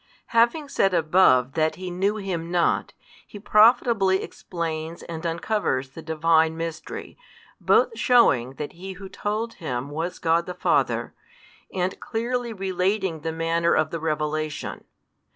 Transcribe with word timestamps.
Having 0.33 0.69
said 0.69 0.95
above 0.95 1.53
that 1.53 1.75
he 1.75 1.91
knew 1.91 2.15
Him 2.15 2.49
not, 2.49 2.93
he 3.27 3.37
profitably 3.37 4.23
explains 4.23 5.03
and 5.03 5.23
uncovers 5.27 5.91
the 5.91 6.01
Divine 6.01 6.57
Mystery, 6.57 7.19
both 7.59 7.95
shewing 7.99 8.53
that 8.55 8.73
He 8.73 8.93
Who 8.93 9.07
told 9.07 9.53
him 9.61 9.91
was 9.91 10.17
God 10.17 10.47
the 10.47 10.55
Father, 10.55 11.13
and 11.71 11.99
clearly 11.99 12.51
relating 12.51 13.19
the 13.19 13.31
manner 13.31 13.75
of 13.75 13.91
the 13.91 13.99
revelation. 13.99 14.85